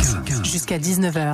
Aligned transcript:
15. 0.00 0.44
Jusqu'à 0.44 0.78
19h. 0.78 1.32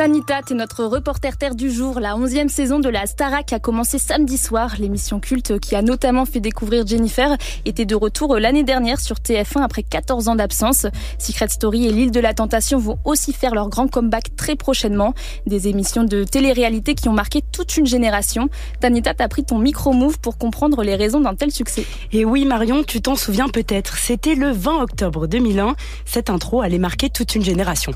Tanita, 0.00 0.40
t'es 0.40 0.54
notre 0.54 0.86
reporter 0.86 1.36
terre 1.36 1.54
du 1.54 1.70
jour. 1.70 2.00
La 2.00 2.16
onzième 2.16 2.48
saison 2.48 2.78
de 2.78 2.88
la 2.88 3.04
Starac 3.04 3.52
a 3.52 3.58
commencé 3.58 3.98
samedi 3.98 4.38
soir. 4.38 4.76
L'émission 4.78 5.20
culte 5.20 5.58
qui 5.58 5.76
a 5.76 5.82
notamment 5.82 6.24
fait 6.24 6.40
découvrir 6.40 6.86
Jennifer 6.86 7.36
était 7.66 7.84
de 7.84 7.94
retour 7.94 8.38
l'année 8.38 8.62
dernière 8.62 8.98
sur 8.98 9.16
TF1 9.16 9.60
après 9.60 9.82
14 9.82 10.28
ans 10.28 10.36
d'absence. 10.36 10.86
Secret 11.18 11.48
Story 11.48 11.84
et 11.86 11.92
l'île 11.92 12.12
de 12.12 12.20
la 12.20 12.32
Tentation 12.32 12.78
vont 12.78 12.98
aussi 13.04 13.34
faire 13.34 13.54
leur 13.54 13.68
grand 13.68 13.88
comeback 13.88 14.34
très 14.36 14.56
prochainement. 14.56 15.12
Des 15.44 15.68
émissions 15.68 16.04
de 16.04 16.24
télé-réalité 16.24 16.94
qui 16.94 17.10
ont 17.10 17.12
marqué 17.12 17.42
toute 17.42 17.76
une 17.76 17.84
génération. 17.84 18.48
Tanita, 18.80 19.12
t'as 19.12 19.28
pris 19.28 19.44
ton 19.44 19.58
micro-move 19.58 20.18
pour 20.18 20.38
comprendre 20.38 20.82
les 20.82 20.96
raisons 20.96 21.20
d'un 21.20 21.34
tel 21.34 21.50
succès. 21.50 21.84
Et 22.12 22.24
oui, 22.24 22.46
Marion, 22.46 22.84
tu 22.84 23.02
t'en 23.02 23.16
souviens 23.16 23.50
peut-être. 23.50 23.98
C'était 23.98 24.34
le 24.34 24.50
20 24.50 24.80
octobre 24.80 25.26
2001. 25.26 25.76
Cette 26.06 26.30
intro 26.30 26.62
allait 26.62 26.78
marquer 26.78 27.10
toute 27.10 27.34
une 27.34 27.44
génération. 27.44 27.92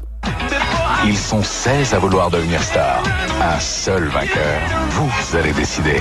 Ils 1.03 1.19
sont 1.19 1.43
16 1.43 1.93
à 1.93 1.99
vouloir 1.99 2.31
devenir 2.31 2.63
stars. 2.63 3.03
Un 3.43 3.61
seul 3.61 4.05
vainqueur. 4.05 4.61
Vous 4.91 5.37
allez 5.37 5.53
décider. 5.53 6.01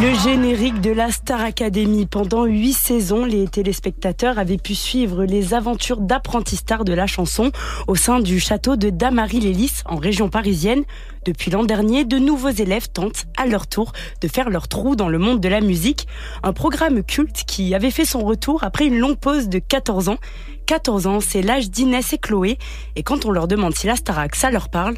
Le 0.00 0.14
générique 0.14 0.80
de 0.80 0.92
la 0.92 1.10
Star 1.10 1.40
Academy. 1.40 2.06
Pendant 2.06 2.44
huit 2.44 2.74
saisons, 2.74 3.24
les 3.24 3.48
téléspectateurs 3.48 4.38
avaient 4.38 4.58
pu 4.58 4.74
suivre 4.74 5.24
les 5.24 5.54
aventures 5.54 6.00
d'apprentis 6.00 6.56
stars 6.56 6.84
de 6.84 6.92
la 6.92 7.06
chanson 7.06 7.50
au 7.88 7.96
sein 7.96 8.20
du 8.20 8.38
château 8.38 8.76
de 8.76 8.90
Damary-les-Lys 8.90 9.82
en 9.86 9.96
région 9.96 10.28
parisienne. 10.28 10.84
Depuis 11.24 11.50
l'an 11.50 11.64
dernier, 11.64 12.04
de 12.04 12.18
nouveaux 12.18 12.50
élèves 12.50 12.88
tentent 12.90 13.24
à 13.36 13.46
leur 13.46 13.66
tour 13.66 13.92
de 14.20 14.28
faire 14.28 14.50
leur 14.50 14.68
trou 14.68 14.94
dans 14.94 15.08
le 15.08 15.18
monde 15.18 15.40
de 15.40 15.48
la 15.48 15.60
musique. 15.60 16.06
Un 16.42 16.52
programme 16.52 17.02
culte 17.02 17.44
qui 17.46 17.74
avait 17.74 17.90
fait 17.90 18.04
son 18.04 18.20
retour 18.20 18.62
après 18.62 18.86
une 18.86 18.98
longue 18.98 19.18
pause 19.18 19.48
de 19.48 19.58
14 19.58 20.10
ans. 20.10 20.18
14 20.66 21.06
ans, 21.06 21.20
c'est 21.20 21.42
l'âge 21.42 21.70
d'Inès 21.70 22.12
et 22.12 22.18
Chloé. 22.18 22.58
Et 22.96 23.02
quand 23.02 23.26
on 23.26 23.30
leur 23.30 23.48
demande 23.48 23.74
si 23.74 23.86
la 23.86 23.96
Starac, 23.96 24.33
ça 24.36 24.50
leur 24.50 24.68
parle 24.68 24.96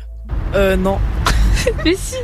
Euh, 0.55 0.77
non. 0.77 0.99
Mais 1.85 1.95
si, 1.97 2.15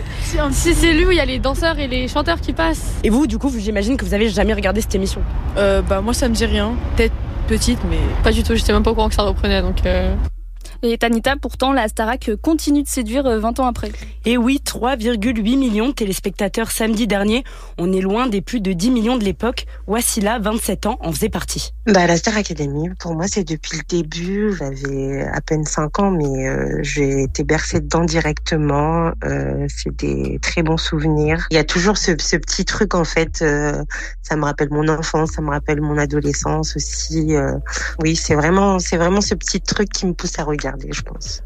si 0.52 0.74
c'est 0.74 0.92
lui 0.92 1.05
où 1.06 1.10
il 1.10 1.16
y 1.16 1.20
a 1.20 1.24
les 1.24 1.38
danseurs 1.38 1.78
et 1.78 1.88
les 1.88 2.06
chanteurs 2.08 2.41
qui 2.41 2.52
passent. 2.52 2.92
Et 3.02 3.10
vous, 3.10 3.27
du 3.27 3.38
coup, 3.38 3.50
j'imagine 3.56 3.96
que 3.96 4.05
vous 4.05 4.14
avez 4.14 4.28
jamais 4.28 4.55
regardé 4.55 4.80
cette 4.80 4.94
émission 4.94 5.20
Euh, 5.56 5.83
bah, 5.83 6.00
moi, 6.00 6.14
ça 6.14 6.28
me 6.28 6.34
dit 6.34 6.46
rien. 6.46 6.74
Peut-être 6.96 7.14
petite, 7.48 7.78
mais. 7.90 7.98
Pas 8.22 8.30
du 8.33 8.42
tout, 8.42 8.55
j'étais 8.55 8.72
même 8.72 8.83
pas 8.83 8.92
au 8.92 8.94
courant 8.94 9.08
que 9.08 9.14
ça 9.14 9.22
reprenait 9.22 9.62
donc. 9.62 9.84
Euh... 9.84 10.14
Et 10.84 10.98
Tanita, 10.98 11.36
pourtant, 11.36 11.72
la 11.72 11.86
Starac 11.86 12.33
continue 12.42 12.83
de 12.83 12.88
séduire 12.88 13.22
20 13.22 13.61
ans 13.61 13.66
après. 13.66 13.92
Et 14.25 14.36
oui, 14.36 14.61
3,8 14.64 15.56
millions 15.56 15.86
de 15.86 15.92
téléspectateurs 15.92 16.72
samedi 16.72 17.06
dernier. 17.06 17.44
On 17.78 17.92
est 17.92 18.00
loin 18.00 18.27
des 18.27 18.41
plus 18.41 18.61
de 18.61 18.72
10 18.72 18.91
millions 18.91 19.16
de 19.16 19.22
l'époque. 19.22 19.66
Wassila, 19.86 20.41
27 20.41 20.86
ans, 20.86 20.98
en 21.00 21.12
faisait 21.12 21.28
partie. 21.28 21.72
Bah, 21.86 22.08
la 22.08 22.16
Star 22.16 22.36
Academy, 22.36 22.91
pour 22.98 23.14
moi, 23.14 23.27
c'est 23.28 23.44
depuis 23.44 23.78
le 23.78 23.84
début. 23.89 24.56
J'avais 24.58 25.22
à 25.22 25.41
peine 25.41 25.64
5 25.64 26.00
ans, 26.00 26.11
mais 26.11 26.48
euh, 26.48 26.80
j'ai 26.83 27.22
été 27.22 27.44
bercée 27.44 27.78
dedans 27.78 28.05
directement. 28.05 29.12
Euh, 29.22 29.67
c'est 29.69 29.94
des 29.94 30.41
très 30.42 30.64
bons 30.64 30.78
souvenirs. 30.78 31.46
Il 31.52 31.55
y 31.55 31.61
a 31.61 31.64
toujours 31.64 31.96
ce, 31.96 32.11
ce 32.19 32.36
petit 32.36 32.64
truc, 32.64 32.96
en 32.96 33.05
fait. 33.05 33.41
Euh, 33.42 33.84
ça 34.22 34.34
me 34.34 34.44
rappelle 34.44 34.70
mon 34.72 34.89
enfance, 34.89 35.30
ça 35.30 35.42
me 35.42 35.50
rappelle 35.50 35.80
mon 35.80 35.96
adolescence 35.96 36.74
aussi. 36.74 37.36
Euh. 37.36 37.52
oui, 38.02 38.17
c'est 38.17 38.34
vraiment, 38.34 38.80
c'est 38.80 38.96
vraiment 38.96 39.20
ce 39.20 39.36
petit 39.36 39.61
truc 39.61 39.89
qui 39.89 40.06
me 40.06 40.12
pousse 40.12 40.41
à 40.41 40.44
regarder 40.44 40.71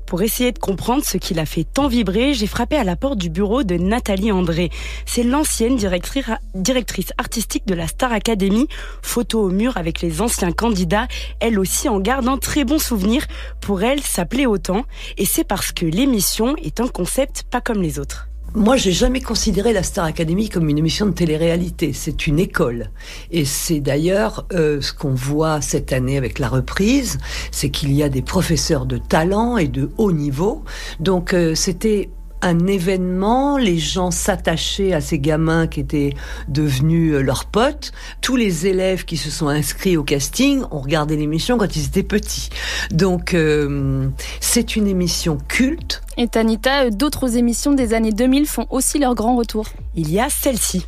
Pour 0.07 0.23
essayer 0.23 0.53
de 0.53 0.59
comprendre 0.59 1.05
ce 1.05 1.17
qui 1.19 1.35
l'a 1.35 1.47
fait 1.47 1.65
tant 1.65 1.89
vibrer, 1.89 2.35
j'ai 2.35 2.47
frappé 2.47 2.77
à 2.77 2.85
la 2.85 2.97
porte 2.97 3.19
du 3.19 3.31
bureau 3.31 3.63
de 3.63 3.77
Nathalie 3.77 4.33
André. 4.33 4.71
C'est 5.05 5.23
l'ancienne 5.23 5.77
directrice, 5.77 6.27
directrice 6.55 7.13
artistique 7.19 7.67
de 7.67 7.75
la 7.75 7.87
Star 7.89 8.13
Academy. 8.13 8.69
Photo 9.03 9.43
au 9.43 9.51
mur 9.51 9.77
avec 9.77 10.01
les 10.01 10.21
anciens 10.21 10.53
candidats. 10.53 11.09
Elle 11.41 11.59
aussi 11.59 11.89
en 11.89 12.01
garde 12.01 12.29
un 12.29 12.39
très 12.39 12.65
bon 12.65 12.79
souvenir. 12.79 13.27
Pour 13.61 13.83
elle, 13.83 14.03
ça 14.03 14.25
plaît 14.25 14.47
autant. 14.47 14.85
Et 15.19 15.25
c'est 15.27 15.45
parce 15.45 15.73
que 15.73 15.87
l'émission 15.87 16.57
est 16.57 16.81
un 16.81 16.89
concept 16.89 17.45
pas 17.51 17.61
comme 17.61 17.83
les 17.83 17.99
autres. 17.99 18.29
Moi, 18.57 18.79
j'ai 18.79 18.93
jamais 18.93 19.21
considéré 19.21 19.75
la 19.75 19.83
Star 19.83 20.07
Academy 20.07 20.49
comme 20.49 20.71
une 20.71 20.79
émission 20.79 21.05
de 21.05 21.11
télé-réalité. 21.11 21.93
C'est 21.93 22.27
une 22.27 22.39
école. 22.39 22.91
Et 23.31 23.45
c'est 23.45 23.81
d'ailleurs 23.81 24.47
euh, 24.55 24.81
ce 24.81 24.95
qu'on 24.95 25.13
voit 25.13 25.61
cette 25.61 25.93
année 25.93 26.17
avec 26.17 26.39
la 26.39 26.49
reprise, 26.49 27.19
c'est 27.51 27.69
qu'il 27.69 27.93
y 27.93 28.03
a 28.03 28.09
des 28.09 28.23
professeurs 28.23 28.87
de 28.87 28.97
talent 28.97 29.59
et 29.59 29.69
de 29.69 29.91
haut 29.99 30.11
niveau. 30.11 30.65
Donc, 31.01 31.35
euh, 31.35 31.55
c'était 31.55 32.09
un 32.47 32.67
événement, 32.67 33.59
les 33.59 33.79
gens 33.79 34.11
s'attachaient 34.11 34.93
à 34.93 35.01
ces 35.01 35.19
gamins 35.19 35.67
qui 35.67 35.81
étaient 35.81 36.15
devenus 36.49 37.15
euh, 37.15 37.21
leurs 37.21 37.45
potes. 37.47 37.93
Tous 38.21 38.37
les 38.37 38.67
élèves 38.67 39.05
qui 39.05 39.17
se 39.17 39.31
sont 39.31 39.49
inscrits 39.49 39.97
au 39.97 40.05
casting 40.05 40.63
ont 40.71 40.81
regardé 40.81 41.17
l'émission 41.17 41.59
quand 41.59 41.75
ils 41.75 41.87
étaient 41.87 42.05
petits. 42.05 42.51
Donc 42.93 43.35
euh, 43.35 44.09
c'est 44.41 44.77
une 44.77 44.87
émission 44.87 45.39
culte. 45.49 46.03
Et 46.17 46.29
Tanita, 46.29 46.91
d'autres 46.91 47.37
émissions 47.37 47.73
des 47.73 47.95
années 47.95 48.13
2000 48.13 48.47
font 48.47 48.67
aussi 48.71 48.99
leur 48.99 49.15
grand 49.15 49.37
retour. 49.37 49.67
Il 49.97 50.13
y 50.13 50.21
a 50.21 50.29
celle-ci. 50.31 50.87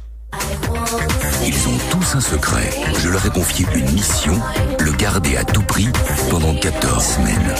Ils 1.44 1.68
ont 1.68 1.78
tous 1.90 2.14
un 2.14 2.20
secret. 2.20 2.70
Je 3.00 3.08
leur 3.08 3.24
ai 3.26 3.30
confié 3.30 3.66
une 3.74 3.90
mission, 3.92 4.34
le 4.78 4.92
garder 4.92 5.36
à 5.36 5.44
tout 5.44 5.62
prix 5.62 5.88
pendant 6.30 6.54
14 6.54 7.04
semaines. 7.04 7.54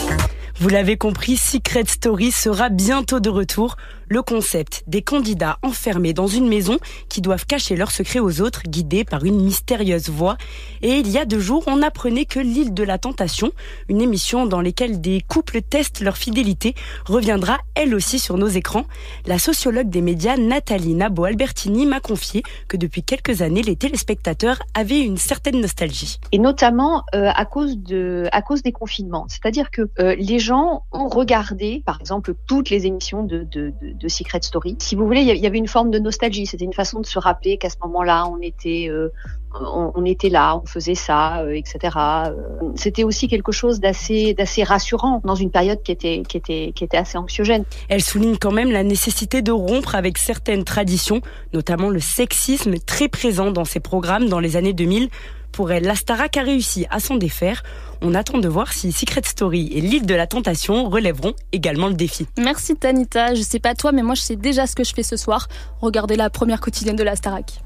Vous 0.60 0.70
l'avez 0.70 0.96
compris, 0.96 1.36
Secret 1.36 1.84
Story 1.86 2.32
sera 2.32 2.68
bientôt 2.68 3.20
de 3.20 3.30
retour. 3.30 3.76
Le 4.10 4.22
concept 4.22 4.82
des 4.86 5.02
candidats 5.02 5.58
enfermés 5.62 6.14
dans 6.14 6.26
une 6.26 6.48
maison 6.48 6.78
qui 7.10 7.20
doivent 7.20 7.44
cacher 7.44 7.76
leurs 7.76 7.90
secrets 7.90 8.18
aux 8.18 8.40
autres, 8.40 8.62
guidés 8.66 9.04
par 9.04 9.24
une 9.24 9.40
mystérieuse 9.40 10.08
voix. 10.08 10.36
Et 10.80 10.96
il 10.96 11.08
y 11.10 11.18
a 11.18 11.26
deux 11.26 11.38
jours, 11.38 11.62
on 11.66 11.82
apprenait 11.82 12.24
que 12.24 12.40
l'île 12.40 12.72
de 12.72 12.82
la 12.82 12.96
tentation, 12.96 13.52
une 13.88 14.00
émission 14.00 14.46
dans 14.46 14.62
laquelle 14.62 15.00
des 15.00 15.20
couples 15.20 15.60
testent 15.60 16.00
leur 16.00 16.16
fidélité, 16.16 16.74
reviendra 17.04 17.58
elle 17.74 17.94
aussi 17.94 18.18
sur 18.18 18.38
nos 18.38 18.48
écrans. 18.48 18.86
La 19.26 19.38
sociologue 19.38 19.90
des 19.90 20.00
médias 20.00 20.38
Nathalie 20.38 20.94
Nabo-Albertini 20.94 21.84
m'a 21.84 22.00
confié 22.00 22.42
que 22.66 22.78
depuis 22.78 23.02
quelques 23.02 23.42
années, 23.42 23.62
les 23.62 23.76
téléspectateurs 23.76 24.58
avaient 24.74 25.02
une 25.02 25.18
certaine 25.18 25.60
nostalgie. 25.60 26.18
Et 26.32 26.38
notamment 26.38 27.04
euh, 27.14 27.28
à 27.34 27.44
cause 27.44 27.78
de, 27.78 28.26
à 28.32 28.40
cause 28.40 28.62
des 28.62 28.72
confinements. 28.72 29.26
C'est-à-dire 29.28 29.70
que 29.70 29.82
euh, 30.00 30.16
les 30.18 30.38
gens 30.38 30.47
ont 30.52 30.82
regardé, 30.92 31.82
par 31.84 32.00
exemple, 32.00 32.34
toutes 32.46 32.70
les 32.70 32.86
émissions 32.86 33.22
de, 33.22 33.72
Secret 34.08 34.40
Story. 34.42 34.76
Si 34.78 34.94
vous 34.94 35.04
voulez, 35.04 35.20
il 35.20 35.36
y 35.36 35.46
avait 35.46 35.58
une 35.58 35.68
forme 35.68 35.90
de 35.90 35.98
nostalgie. 35.98 36.46
C'était 36.46 36.64
une 36.64 36.72
façon 36.72 37.00
de 37.00 37.06
se 37.06 37.18
rappeler 37.18 37.58
qu'à 37.58 37.70
ce 37.70 37.76
moment-là, 37.82 38.26
on 38.26 38.40
était, 38.40 38.88
euh, 38.88 39.12
on, 39.60 40.04
était 40.04 40.28
là, 40.28 40.56
on 40.56 40.66
faisait 40.66 40.94
ça, 40.94 41.40
euh, 41.40 41.52
etc. 41.52 41.96
Euh, 41.96 42.32
c'était 42.74 43.04
aussi 43.04 43.28
quelque 43.28 43.52
chose 43.52 43.80
d'assez, 43.80 44.34
rassurant 44.64 45.20
dans 45.24 45.34
une 45.34 45.50
période 45.50 45.82
qui 45.82 45.92
était, 45.92 46.22
qui 46.28 46.36
était, 46.36 46.96
assez 46.96 47.18
anxiogène. 47.18 47.64
Elle 47.88 48.02
souligne 48.02 48.36
quand 48.38 48.52
même 48.52 48.70
la 48.70 48.82
nécessité 48.82 49.42
de 49.42 49.52
rompre 49.52 49.94
avec 49.94 50.18
certaines 50.18 50.64
traditions, 50.64 51.20
notamment 51.52 51.90
le 51.90 52.00
sexisme 52.00 52.78
très 52.78 53.08
présent 53.08 53.50
dans 53.50 53.64
ses 53.64 53.80
programmes 53.80 54.28
dans 54.28 54.40
les 54.40 54.56
années 54.56 54.72
2000. 54.72 55.08
Pour 55.58 55.72
elle, 55.72 55.82
la 55.82 55.96
Starac 55.96 56.36
a 56.36 56.42
réussi 56.42 56.86
à 56.88 57.00
s'en 57.00 57.16
défaire. 57.16 57.64
On 58.00 58.14
attend 58.14 58.38
de 58.38 58.46
voir 58.46 58.72
si 58.72 58.92
Secret 58.92 59.22
Story 59.24 59.72
et 59.74 59.80
l'île 59.80 60.06
de 60.06 60.14
la 60.14 60.28
tentation 60.28 60.88
relèveront 60.88 61.34
également 61.50 61.88
le 61.88 61.94
défi. 61.94 62.28
Merci 62.38 62.76
Tanita. 62.76 63.34
Je 63.34 63.42
sais 63.42 63.58
pas 63.58 63.74
toi, 63.74 63.90
mais 63.90 64.02
moi 64.02 64.14
je 64.14 64.20
sais 64.20 64.36
déjà 64.36 64.68
ce 64.68 64.76
que 64.76 64.84
je 64.84 64.94
fais 64.94 65.02
ce 65.02 65.16
soir. 65.16 65.48
Regardez 65.80 66.14
la 66.14 66.30
première 66.30 66.60
quotidienne 66.60 66.94
de 66.94 67.02
la 67.02 67.16
Starac. 67.16 67.60